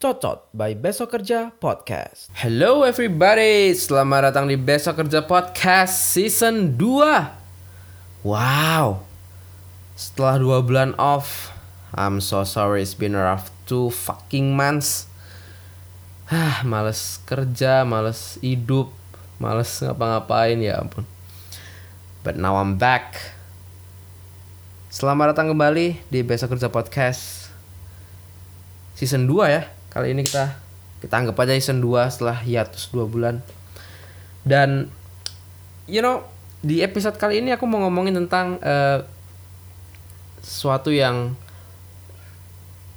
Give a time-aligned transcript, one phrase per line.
[0.00, 2.32] Cocot by Besok Kerja Podcast.
[2.32, 8.24] Hello everybody, selamat datang di Besok Kerja Podcast Season 2.
[8.24, 9.04] Wow,
[9.92, 11.52] setelah dua bulan off,
[11.92, 15.04] I'm so sorry it's been rough two fucking months.
[16.32, 18.88] Hah, males kerja, males hidup,
[19.36, 21.11] males ngapa-ngapain ya ampun.
[22.22, 23.18] But now I'm back.
[24.94, 27.50] Selamat datang kembali di Besok Kerja Podcast
[28.94, 29.66] Season 2 ya.
[29.90, 30.54] Kali ini kita
[31.02, 33.42] kita anggap aja season 2 setelah hiatus 2 bulan.
[34.46, 34.86] Dan
[35.90, 36.22] You know
[36.62, 39.02] Di episode kali ini aku mau ngomongin tentang uh,
[40.46, 41.34] Sesuatu yang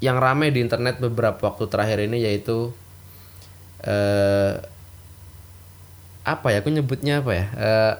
[0.05, 2.70] Yang rame di internet beberapa waktu terakhir ini yaitu
[3.89, 4.53] uh,
[6.21, 6.62] Apa ya?
[6.62, 7.45] Aku nyebutnya apa ya?
[7.57, 7.95] Uh,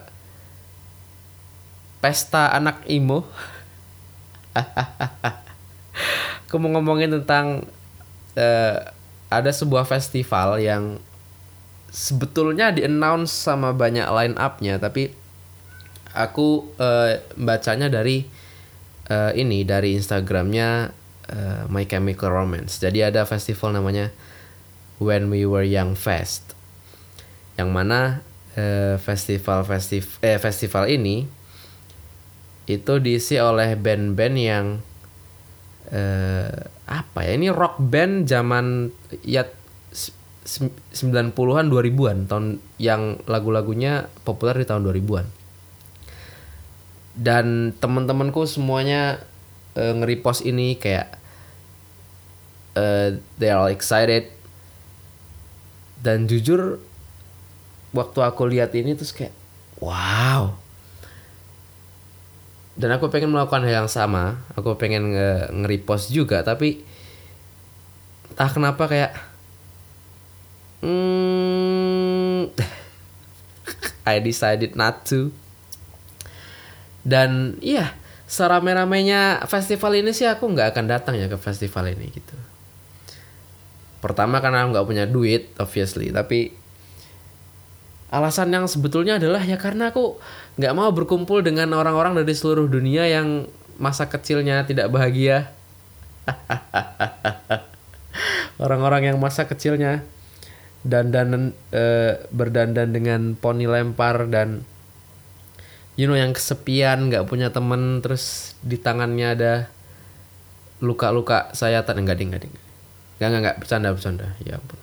[2.06, 3.26] Pesta anak imo
[6.46, 7.66] aku mau ngomongin tentang
[8.38, 8.78] uh,
[9.26, 11.02] ada sebuah festival yang
[11.90, 15.10] sebetulnya di announce sama banyak line up-nya tapi
[16.14, 18.22] aku uh, bacanya dari
[19.10, 20.94] uh, ini dari Instagramnya
[21.26, 22.78] uh, My Chemical Romance.
[22.78, 24.14] Jadi ada festival namanya
[25.02, 26.54] When We Were Young Fest
[27.58, 28.22] yang mana
[29.02, 31.35] festival festiv eh, festival ini
[32.66, 34.66] itu diisi oleh band-band yang
[35.90, 36.50] eh,
[36.86, 38.90] apa ya ini rock band zaman
[39.22, 39.46] ya
[40.46, 42.46] 90-an 2000-an tahun
[42.78, 45.26] yang lagu-lagunya populer di tahun 2000-an.
[47.18, 49.26] Dan teman-temanku semuanya
[49.74, 51.18] uh, nge-repost ini kayak
[52.78, 54.30] uh, they are excited.
[55.98, 56.78] Dan jujur
[57.90, 59.34] waktu aku lihat ini terus kayak
[59.80, 60.54] wow
[62.76, 64.44] dan aku pengen melakukan hal yang sama.
[64.52, 65.16] Aku pengen
[65.64, 66.84] nge-repost juga tapi
[68.36, 69.12] entah kenapa kayak
[70.84, 72.52] hmm,
[74.12, 75.32] I decided not to.
[77.00, 77.96] Dan iya
[78.28, 82.36] serame-ramenya festival ini sih aku nggak akan datang ya ke festival ini gitu.
[84.04, 86.52] Pertama karena aku nggak punya duit obviously tapi
[88.10, 90.18] alasan yang sebetulnya adalah ya karena aku
[90.56, 95.52] nggak mau berkumpul dengan orang-orang dari seluruh dunia yang masa kecilnya tidak bahagia.
[98.62, 100.00] Orang-orang yang masa kecilnya
[100.86, 104.62] dandan e, berdandan dengan poni lempar dan
[105.98, 109.52] you know yang kesepian nggak punya temen terus di tangannya ada
[110.80, 112.06] luka-luka sayatan.
[112.06, 112.54] Enggak ding enggak ding.
[113.20, 114.26] Enggak enggak bercanda bercanda.
[114.40, 114.80] Ya ampun.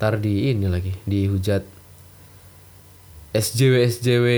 [0.00, 1.62] Ntar di ini lagi dihujat
[3.32, 4.28] SJW SJW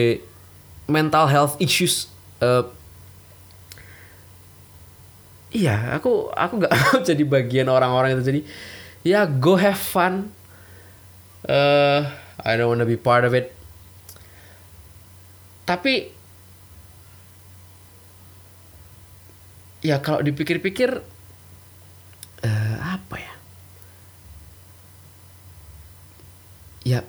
[0.87, 2.07] mental health issues
[2.39, 2.63] uh,
[5.55, 8.23] iya aku aku nggak mau jadi bagian orang-orang itu.
[8.27, 8.41] Jadi
[9.07, 10.35] ya go have fun.
[11.47, 12.09] Uh,
[12.43, 13.55] I don't wanna be part of it.
[15.65, 16.13] Tapi
[19.85, 20.91] ya kalau dipikir-pikir
[22.45, 23.35] uh, apa ya
[26.85, 27.01] ya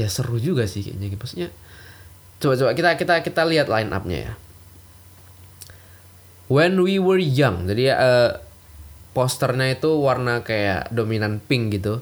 [0.00, 1.12] ya seru juga sih kayaknya.
[1.12, 1.48] Maksudnya
[2.40, 4.34] coba coba kita kita kita lihat line upnya ya.
[6.48, 8.30] When we were young jadi uh,
[9.12, 12.00] posternya itu warna kayak dominan pink gitu.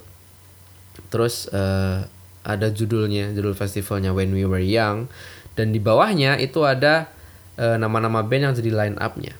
[1.11, 2.07] Terus uh,
[2.47, 5.11] ada judulnya judul festivalnya when we were young.
[5.59, 7.11] Dan di bawahnya itu ada
[7.59, 9.35] uh, nama-nama band yang jadi line upnya.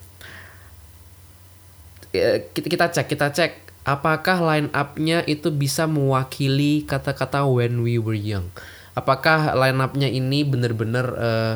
[2.11, 8.13] Kita kita cek kita cek apakah line up-nya itu bisa mewakili kata-kata when we were
[8.13, 8.53] young?
[8.93, 11.55] Apakah line up-nya ini benar-benar uh,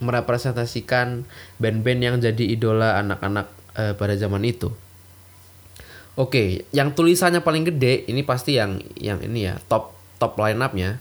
[0.00, 1.28] merepresentasikan
[1.60, 4.72] band-band yang jadi idola anak-anak uh, pada zaman itu?
[6.18, 10.58] Oke, okay, yang tulisannya paling gede ini pasti yang yang ini ya, top top line
[10.64, 10.98] up-nya.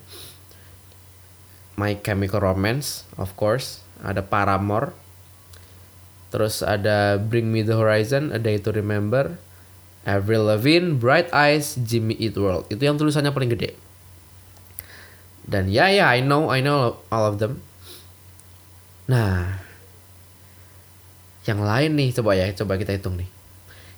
[1.77, 4.97] My Chemical Romance, of course, ada Paramore.
[6.27, 9.39] Terus ada Bring Me the Horizon, A Day to Remember,
[10.07, 12.63] Avril Lavigne, Bright Eyes, Jimmy Eat World.
[12.71, 13.75] Itu yang tulisannya paling gede.
[15.43, 17.59] Dan ya ya, I know, I know all of them.
[19.11, 19.59] Nah,
[21.43, 23.27] yang lain nih coba ya, coba kita hitung nih.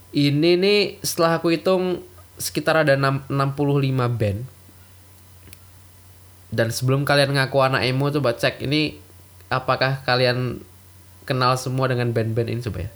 [0.10, 2.02] Ini nih setelah aku hitung
[2.42, 4.40] sekitar ada 6, 65 band.
[6.50, 8.98] Dan sebelum kalian ngaku anak emo coba cek ini
[9.54, 10.66] apakah kalian
[11.30, 12.92] kenal semua dengan band-band ini coba ya.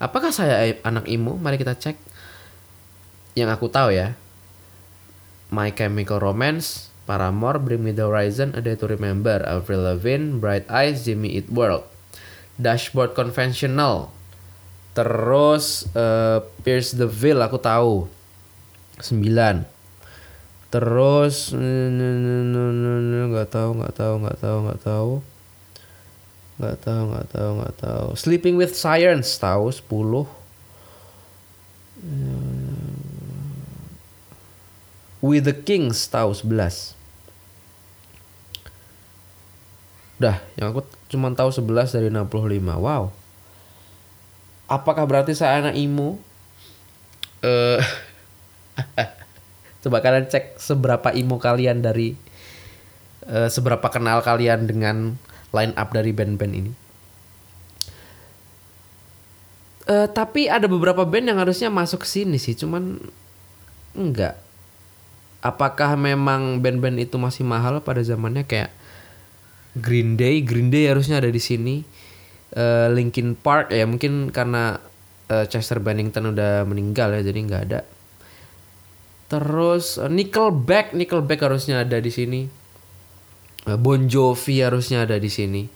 [0.00, 1.36] Apakah saya anak emo?
[1.36, 2.13] Mari kita cek
[3.34, 4.14] yang aku tahu ya
[5.50, 10.64] My Chemical Romance Paramore, Bring Me The Horizon, A Day To Remember, Avril Lavigne, Bright
[10.72, 11.84] Eyes, Jimmy Eat World.
[12.56, 14.08] Dashboard Conventional.
[14.96, 18.08] Terus uh, Pierce the Veil aku tahu.
[19.04, 19.68] 9.
[20.72, 21.52] Terus
[23.30, 25.12] nggak tahu, nggak tahu, nggak tahu, nggak tahu.
[26.54, 28.06] Nggak tahu, nggak tahu, nggak tahu.
[28.16, 30.24] Sleeping with Sirens tahu 10.
[35.24, 36.92] With the Kings tahu 11.
[40.20, 42.60] Udah, yang aku cuma tahu 11 dari 65.
[42.60, 43.08] Wow.
[44.68, 46.20] Apakah berarti saya anak imo?
[47.40, 47.80] Eh
[49.84, 52.16] Coba kalian cek seberapa imo kalian dari
[53.24, 55.16] uh, seberapa kenal kalian dengan
[55.56, 56.72] line up dari band-band ini.
[59.84, 62.96] Uh, tapi ada beberapa band yang harusnya masuk ke sini sih, cuman
[63.92, 64.43] enggak
[65.44, 68.48] apakah memang band-band itu masih mahal pada zamannya?
[68.48, 68.72] Kayak
[69.76, 71.84] Green Day Green Day harusnya ada di sini.
[72.54, 74.78] Uh, Linkin Park ya mungkin karena
[75.26, 77.80] uh, Chester Bennington udah meninggal ya jadi nggak ada.
[79.28, 82.46] Terus uh, Nickelback Nickelback harusnya ada di sini.
[83.68, 85.66] Uh, Bon Jovi harusnya ada di sini.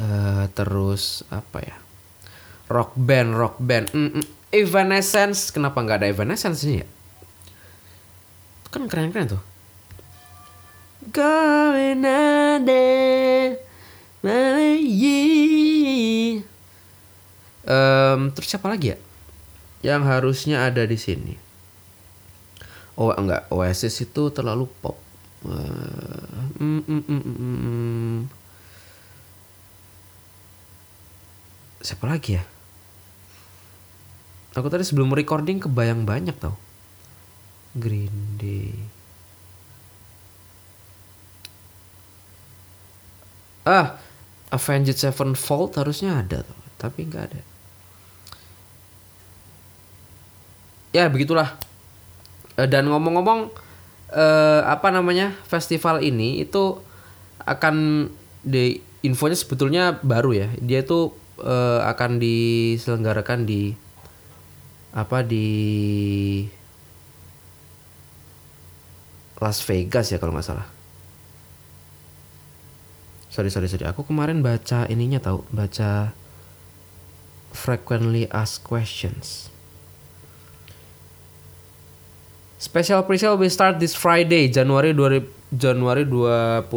[0.00, 1.76] Uh, terus apa ya?
[2.72, 3.92] Rock band rock band.
[3.92, 4.24] Mm -mm.
[4.50, 6.88] Evanescence kenapa nggak ada Evanescence ini ya
[8.70, 9.42] kan keren-keren tuh.
[11.10, 13.58] Going under
[17.66, 18.98] um, terus siapa lagi ya?
[19.80, 21.34] Yang harusnya ada di sini.
[22.94, 23.50] Oh enggak.
[23.50, 24.94] Oasis itu terlalu pop.
[25.40, 28.18] Uh, mm, mm, mm, mm, mm.
[31.80, 32.44] siapa lagi ya?
[34.52, 36.60] Aku tadi sebelum recording kebayang banyak tau
[37.74, 38.74] Green Day.
[43.62, 44.00] Ah,
[44.50, 47.40] Avenged Sevenfold harusnya ada tuh, tapi nggak ada.
[50.90, 51.54] Ya begitulah.
[52.58, 53.54] Eh, dan ngomong-ngomong,
[54.10, 56.82] eh, apa namanya festival ini itu
[57.46, 58.08] akan
[58.42, 60.48] di infonya sebetulnya baru ya.
[60.58, 63.72] Dia itu eh, akan diselenggarakan di
[64.90, 65.46] apa di
[69.40, 70.68] Las Vegas ya kalau nggak salah.
[73.32, 73.88] Sorry sorry sorry.
[73.88, 76.12] Aku kemarin baca ininya tahu baca
[77.56, 79.48] frequently asked questions.
[82.60, 86.68] Special presale will start this Friday, Januari 2 Januari 21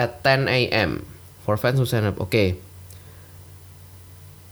[0.00, 1.04] at 10 a.m.
[1.44, 2.16] for fans who sign up.
[2.16, 2.32] Oke.
[2.32, 2.48] Okay.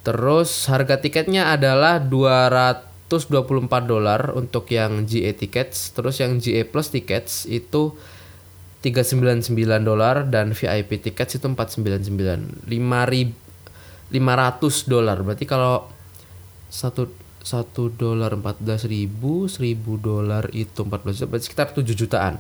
[0.03, 6.89] Terus harga tiketnya adalah 200 124 dolar untuk yang GA tickets, terus yang GA plus
[6.89, 7.93] tickets itu
[8.81, 9.53] 399
[9.85, 12.65] dolar dan VIP tickets itu 499.
[12.67, 12.73] 5
[14.13, 15.19] 500 dolar.
[15.21, 15.89] Berarti kalau
[16.73, 17.13] satu
[17.43, 22.35] satu dolar 14 ribu, 1000 dolar itu 14 juta, berarti sekitar 7 jutaan.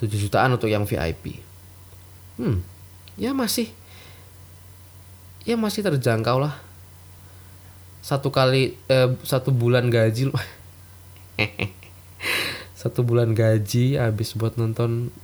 [0.00, 1.38] 7 jutaan untuk yang VIP.
[2.40, 2.64] Hmm,
[3.20, 3.68] ya masih
[5.44, 6.71] ya masih terjangkau lah
[8.02, 10.34] satu kali eh, satu bulan gaji
[12.82, 15.14] satu bulan gaji habis buat nonton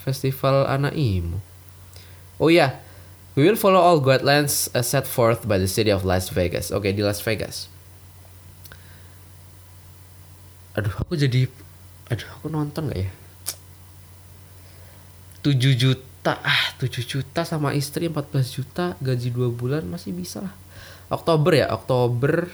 [0.00, 1.36] festival anak imu.
[2.40, 2.70] Oh ya yeah.
[3.36, 6.72] we will follow all guidelines set forth by the city of Las Vegas.
[6.72, 7.68] Oke okay, di Las Vegas.
[10.74, 11.46] Aduh aku jadi
[12.08, 13.10] aduh aku nonton gak ya?
[15.44, 20.63] 7 juta ah 7 juta sama istri 14 juta gaji 2 bulan masih bisa lah
[21.12, 21.66] Oktober ya?
[21.72, 22.48] Oktober.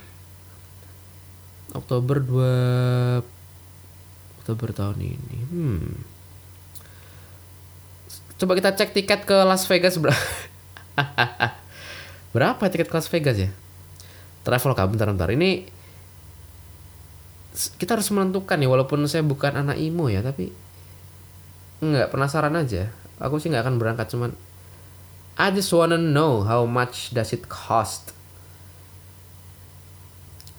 [1.70, 3.22] Oktober 2
[4.42, 5.38] Oktober tahun ini.
[5.50, 5.94] Hmm.
[8.40, 10.16] coba kita cek tiket ke Las Vegas berapa
[12.34, 13.52] berapa tiket ke Las Vegas ya?
[14.42, 15.28] Travel kamu bentar bentar.
[15.28, 15.68] Ini
[17.76, 20.48] kita harus menentukan ya walaupun saya bukan anak imo ya tapi
[21.84, 22.88] nggak penasaran aja.
[23.20, 24.32] Aku sih nggak akan berangkat cuman
[25.36, 28.16] I just wanna know how much does it cost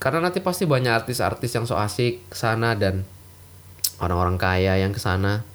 [0.02, 3.06] karena nanti pasti banyak artis-artis yang so asik sana dan
[4.02, 5.46] orang-orang kaya yang ke sana.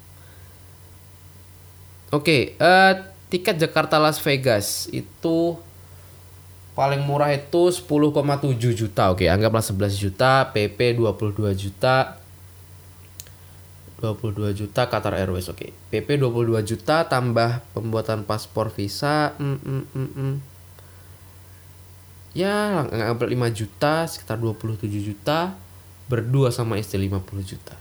[2.14, 2.94] Oke, okay, uh, eh,
[3.26, 5.58] tiket Jakarta Las Vegas itu
[6.78, 7.82] paling murah itu 10,7
[8.70, 9.10] juta.
[9.10, 12.22] Oke, okay, anggaplah 11 juta, PP 22 juta.
[13.98, 15.50] 22 juta Qatar Airways.
[15.50, 15.98] Oke, okay.
[15.98, 19.34] PP 22 juta tambah pembuatan paspor visa.
[19.42, 20.55] Mm, mm, mm, mm
[22.36, 25.56] ya ngambil 5 juta sekitar 27 juta.
[26.06, 27.74] Berdua sama istri 50 juta.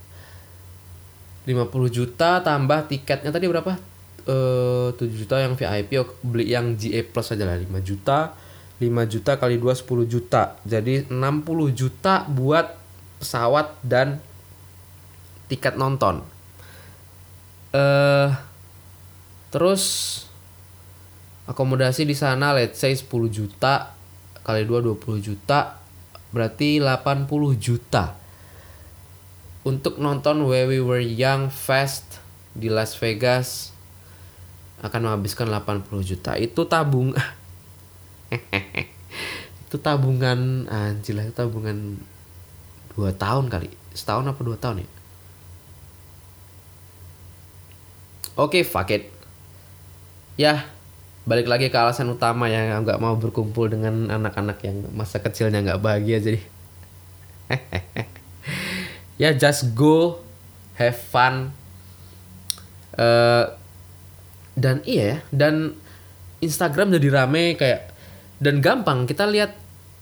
[1.45, 3.77] 50 juta tambah tiketnya tadi berapa?
[4.25, 8.33] Eh 7 juta yang VIP oh, beli yang GA plus aja lah 5 juta.
[8.79, 10.43] 5 juta kali 2 10 juta.
[10.63, 11.13] Jadi 60
[11.75, 12.79] juta buat
[13.19, 14.23] pesawat dan
[15.51, 16.23] tiket nonton.
[17.75, 18.29] Eh
[19.53, 19.83] terus
[21.45, 23.94] akomodasi di sana let's say 10 juta
[24.45, 25.81] kali 2 20 juta
[26.29, 27.25] berarti 80
[27.57, 28.13] juta.
[29.65, 32.21] Untuk nonton Where We Were Young Fest
[32.53, 33.73] di Las Vegas
[34.85, 36.37] akan menghabiskan 80 juta.
[36.37, 37.17] Itu tabung
[39.65, 41.97] itu tabungan anjir itu tabungan
[42.93, 43.73] dua tahun kali.
[43.97, 44.89] Setahun apa dua tahun ya?
[48.37, 49.09] Oke fuck it.
[50.37, 50.74] Ya
[51.25, 55.81] balik lagi ke alasan utama yang nggak mau berkumpul dengan anak-anak yang masa kecilnya nggak
[55.81, 56.41] bahagia jadi.
[59.15, 60.19] Ya just go
[60.75, 61.55] have fun.
[62.95, 63.47] Uh,
[64.55, 65.75] dan iya ya dan
[66.39, 67.95] Instagram jadi rame kayak
[68.43, 69.07] dan gampang.
[69.07, 69.55] Kita lihat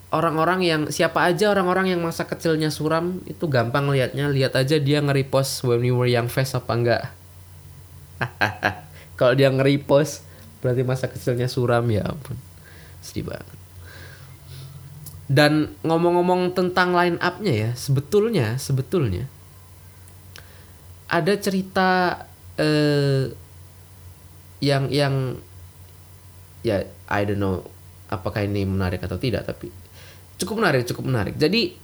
[0.10, 4.34] orang-orang yang siapa aja orang-orang yang masa kecilnya suram itu gampang liatnya.
[4.34, 7.04] Lihat aja dia nge-repost when we were young fest apa enggak.
[9.22, 10.26] Kalau dia nge-repost
[10.64, 12.40] berarti masa kecilnya suram ya ampun.
[13.04, 13.60] Sedih banget.
[15.28, 19.28] Dan ngomong-ngomong tentang line up-nya ya sebetulnya sebetulnya
[21.12, 22.24] ada cerita
[22.56, 23.30] eh,
[24.64, 25.38] yang yang
[26.64, 27.68] ya I don't know
[28.08, 29.68] apakah ini menarik atau tidak tapi
[30.40, 31.36] cukup menarik cukup menarik.
[31.38, 31.76] Jadi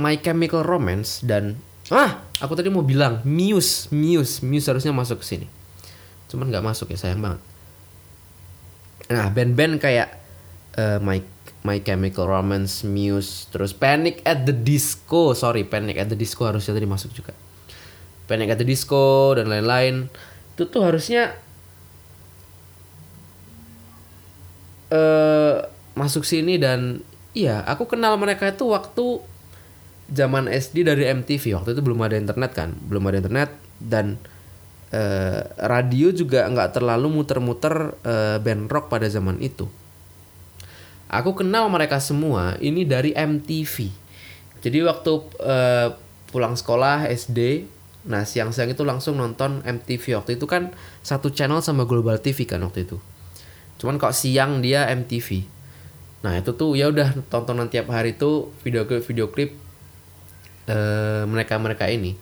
[0.00, 1.60] My Chemical Romance dan
[1.92, 5.46] ah aku tadi mau bilang Muse Muse Muse harusnya masuk ke sini.
[6.32, 7.40] Cuman nggak masuk ya sayang banget.
[9.12, 10.16] Nah band-band kayak
[10.80, 11.20] uh, My
[11.62, 15.36] My Chemical Romance Muse terus Panic at the Disco.
[15.36, 17.36] Sorry Panic at the Disco harusnya tadi masuk juga.
[18.26, 20.08] Panic at the Disco dan lain-lain.
[20.56, 21.36] Itu tuh harusnya
[24.92, 29.20] uh, masuk sini dan iya aku kenal mereka itu waktu
[30.12, 32.76] zaman SD dari MTV waktu itu belum ada internet kan?
[32.86, 34.20] Belum ada internet dan
[34.92, 39.66] uh, radio juga nggak terlalu muter-muter uh, band rock pada zaman itu.
[41.12, 43.92] Aku kenal mereka semua ini dari MTV
[44.62, 45.88] jadi waktu uh,
[46.30, 47.68] pulang sekolah SD
[48.02, 50.74] Nah siang-siang itu langsung nonton MTV waktu itu kan
[51.06, 52.98] satu channel sama Global TV kan waktu itu.
[53.78, 55.46] Cuman kok siang dia MTV.
[56.26, 59.54] Nah itu tuh ya udah tontonan tiap hari itu video klip video klip
[60.68, 62.14] uh, mereka mereka ini.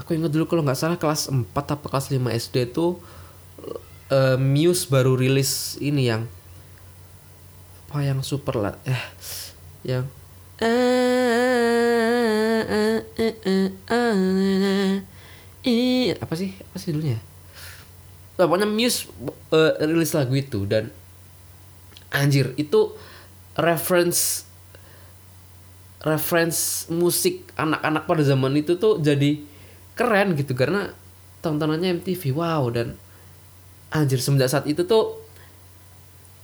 [0.00, 2.96] Aku ingat dulu kalau nggak salah kelas 4 atau kelas 5 SD tuh
[4.12, 6.28] uh, Muse baru rilis ini yang
[7.88, 9.02] apa yang super lah eh
[9.84, 10.08] yang
[16.16, 17.20] apa sih apa sih dulunya
[18.40, 19.12] nah, pokoknya Muse
[19.52, 20.88] uh, rilis lagu itu dan
[22.08, 22.96] anjir itu
[23.56, 24.48] reference
[26.02, 29.38] reference musik anak-anak pada zaman itu tuh jadi
[29.94, 30.52] keren gitu.
[30.54, 30.90] Karena
[31.40, 32.66] tontonannya MTV wow.
[32.70, 32.98] Dan
[33.94, 35.22] anjir semenjak saat itu tuh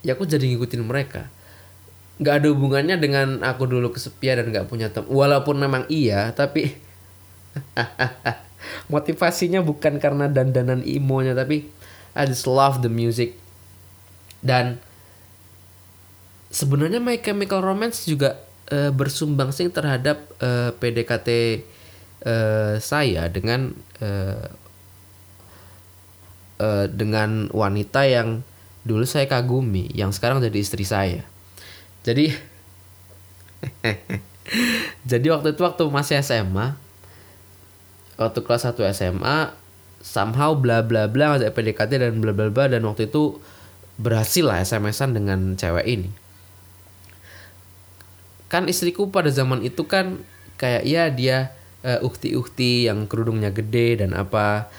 [0.06, 1.26] ya aku jadi ngikutin mereka.
[2.18, 6.74] Nggak ada hubungannya dengan aku dulu kesepian dan nggak punya teman walaupun memang iya tapi
[8.92, 11.70] motivasinya bukan karena dandanan imonya tapi
[12.18, 13.38] I just love the music.
[14.42, 14.82] Dan
[16.50, 21.38] sebenarnya My Chemical Romance juga uh, bersumbang sih terhadap uh, eh, PDKT uh,
[22.28, 24.48] eh, saya dengan uh,
[26.60, 28.44] uh, dengan wanita yang
[28.84, 31.24] dulu saya kagumi yang sekarang jadi istri saya.
[32.04, 32.32] Jadi
[35.10, 36.78] jadi waktu itu waktu masih SMA
[38.18, 39.54] waktu kelas 1 SMA
[40.02, 43.42] somehow bla bla bla ngajak PDKT dan bla bla bla dan waktu itu
[43.98, 46.10] berhasil lah SMS-an dengan cewek ini
[48.48, 50.20] kan istriku pada zaman itu kan
[50.56, 51.38] kayak ya dia
[51.84, 54.72] uh, ukti-ukti yang kerudungnya gede dan apa.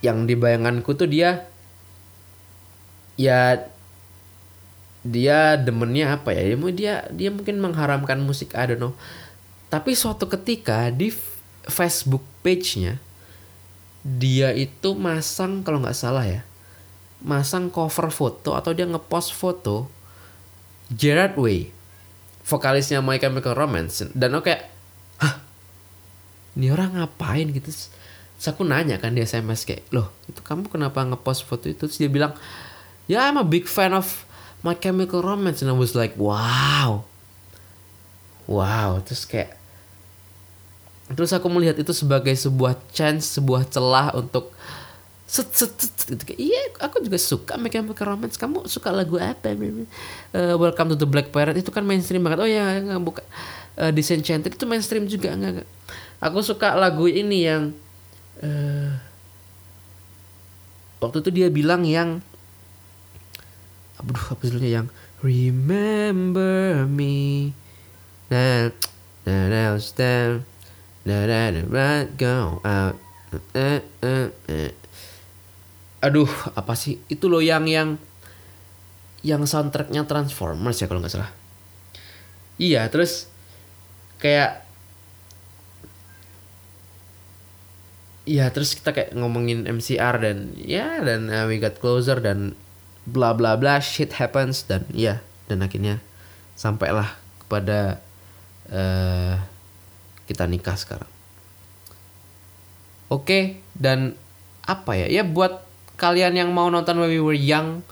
[0.00, 1.44] Yang di bayanganku tuh dia
[3.20, 3.60] ya
[5.04, 6.56] dia demennya apa ya?
[6.72, 8.94] Dia dia mungkin mengharamkan musik I don't know.
[9.68, 11.12] Tapi suatu ketika di
[11.68, 12.98] Facebook page-nya
[14.00, 16.40] dia itu masang kalau nggak salah ya
[17.20, 19.92] masang cover foto atau dia ngepost foto
[20.88, 21.68] Gerard Way
[22.50, 24.54] vokalisnya My Chemical Romance dan oke
[25.22, 25.34] hah?
[26.58, 27.46] Ini orang ngapain?
[27.54, 27.70] Gitu.
[27.70, 31.86] Terus aku nanya kan di SMS kayak loh itu kamu kenapa ngepost foto itu?
[31.86, 32.34] Terus dia bilang
[33.06, 34.26] ya I'm a big fan of
[34.66, 35.62] My Chemical Romance.
[35.62, 37.06] And I was like wow.
[38.50, 38.98] Wow.
[39.06, 39.54] Terus kayak
[41.14, 44.50] terus aku melihat itu sebagai sebuah chance sebuah celah untuk
[45.30, 46.34] set set, set gitu.
[46.50, 48.34] Iya aku juga suka My Chemical Romance.
[48.34, 49.54] Kamu suka lagu apa?
[49.54, 52.42] Uh, Welcome to the Black Parrot itu kan mainstream banget.
[52.42, 53.22] Oh ya nggak buka.
[53.78, 55.62] Uh, Disenchanted itu mainstream juga enggak
[56.20, 57.72] aku suka lagu ini yang
[58.44, 58.92] uh,
[61.00, 62.20] waktu itu dia bilang yang
[63.96, 64.84] aduh apa judulnya?
[64.84, 64.86] Yang
[65.24, 67.54] remember me.
[68.28, 68.74] Nah
[69.24, 70.42] nah nah stand
[71.06, 72.98] nah nah nah go out.
[73.54, 74.79] Uh, uh, uh.
[76.00, 77.00] Aduh apa sih?
[77.08, 77.96] Itu loh yang yang
[79.20, 81.32] yang soundtracknya Transformers ya kalau nggak salah.
[82.60, 83.28] Iya terus
[84.20, 84.68] kayak
[88.28, 92.54] Iya terus kita kayak ngomongin MCR dan ya dan uh, we got closer dan
[93.02, 95.98] bla bla bla shit happens dan ya dan akhirnya
[96.54, 97.10] sampailah
[97.42, 97.98] kepada
[98.70, 99.34] uh,
[100.30, 101.10] kita nikah sekarang.
[103.10, 103.42] Oke okay,
[103.74, 104.14] dan
[104.62, 105.10] apa ya?
[105.10, 105.69] Ya buat
[106.00, 107.84] kalian yang mau nonton When We Were Young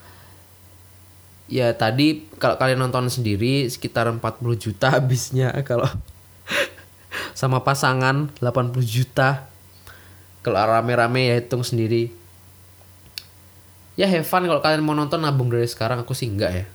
[1.48, 4.20] ya tadi kalau kalian nonton sendiri sekitar 40
[4.56, 5.88] juta habisnya kalau
[7.38, 9.48] sama pasangan 80 juta.
[10.42, 12.14] Kalau rame-rame ya hitung sendiri.
[13.98, 16.66] Ya have fun kalau kalian mau nonton nabung dari sekarang aku sih enggak ya.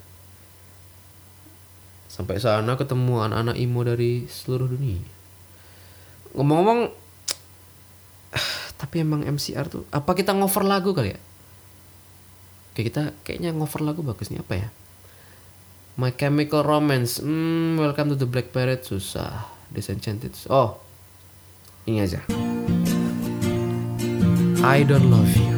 [2.11, 5.01] Sampai sana ketemu anak-anak imo dari seluruh dunia.
[6.35, 7.02] Ngomong-ngomong
[8.93, 11.19] tapi emang MCR tuh apa kita ngover lagu kali ya
[12.77, 14.69] kayak kita kayaknya ngover lagu bagusnya apa ya
[15.97, 20.77] My Chemical Romance hmm, Welcome to the Black Parrot susah Disenchanted oh
[21.89, 22.21] ini aja
[24.61, 25.57] I Don't Love You.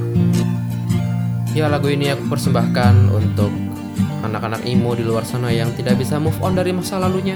[1.59, 3.51] Ya lagu ini aku persembahkan untuk
[4.23, 7.35] anak-anak emo di luar sana yang tidak bisa move on dari masa lalunya.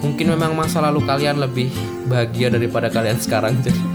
[0.00, 1.68] Mungkin memang masa lalu kalian lebih
[2.08, 3.93] bahagia daripada kalian sekarang jadi.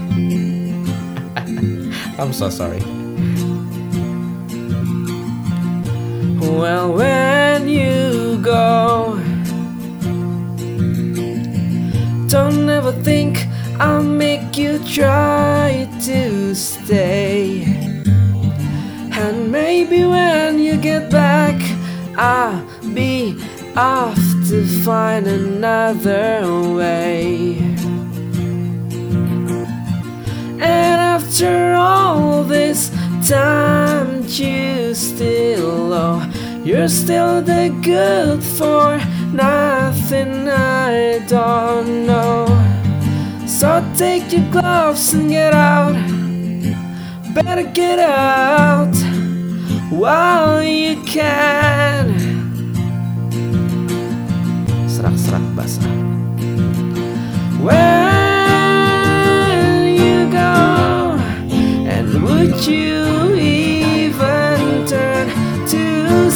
[2.20, 2.80] I'm so sorry.
[6.38, 9.18] Well, when you go,
[12.28, 13.46] don't ever think
[13.78, 17.62] I'll make you try to stay.
[19.12, 21.58] And maybe when you get back,
[22.18, 23.42] I'll be
[23.74, 26.42] off to find another
[26.74, 27.56] way.
[30.62, 30.99] And
[31.42, 32.90] after all this
[33.26, 38.98] time, you still, oh, you're still the good for
[39.32, 42.46] nothing I don't know.
[43.46, 45.94] So take your gloves and get out.
[47.32, 48.94] Better get out
[49.90, 52.20] while you can.
[55.56, 55.88] Basah.
[57.62, 58.09] Where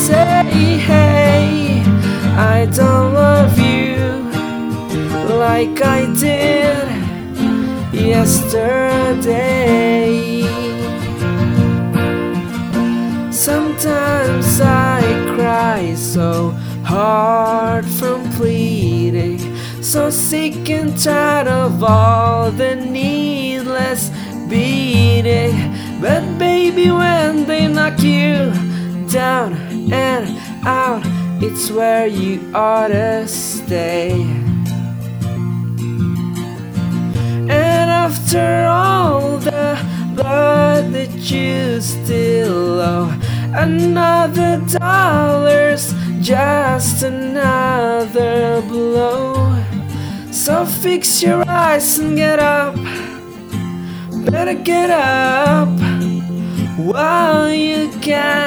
[0.06, 1.82] say, hey,
[2.36, 3.96] I don't love you
[5.38, 6.84] like I did?
[8.14, 9.32] yesterday.
[13.30, 15.02] Sometimes I
[15.34, 16.50] cry so
[16.84, 19.38] hard from pleading,
[19.82, 24.10] so sick and tired of all the needless
[24.48, 25.54] beating.
[26.00, 28.52] But baby, when they knock you
[29.08, 31.02] down and out,
[31.42, 34.22] it's where you ought to stay.
[37.48, 39.78] And after all the
[40.14, 43.20] blood that you still owe.
[43.54, 49.34] Another dollar's just another blow.
[50.30, 52.74] So fix your eyes and get up.
[54.30, 55.68] Better get up
[56.78, 58.43] while you can.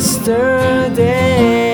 [0.00, 1.69] Yesterday?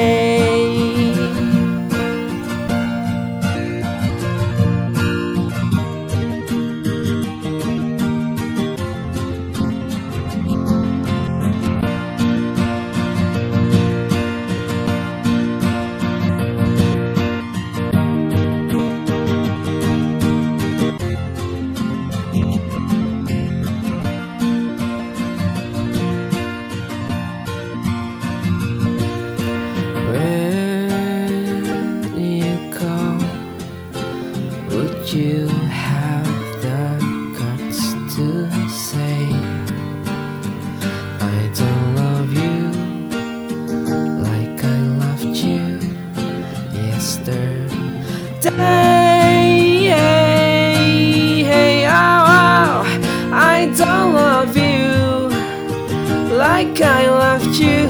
[56.56, 57.84] Like I loved you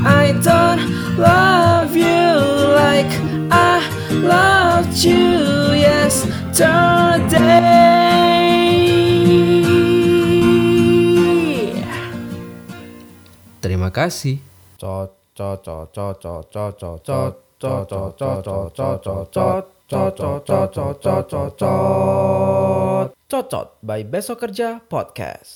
[0.00, 0.80] I don't
[1.20, 2.24] love you
[2.72, 3.12] like
[3.52, 3.84] I
[4.16, 6.64] loved you yesterday.
[13.60, 14.40] Terima kasih.
[23.28, 25.52] Cocot by Besok Kerja Podcast.